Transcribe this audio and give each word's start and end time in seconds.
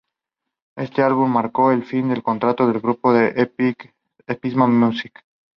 Este 0.77 1.03
álbum 1.03 1.31
marcó 1.31 1.71
el 1.71 1.83
fin 1.85 2.09
del 2.09 2.23
contrato 2.23 2.65
del 2.67 2.81
grupo 2.81 3.11
con 3.11 3.33
Epsa 3.35 4.65
Music. 4.65 5.23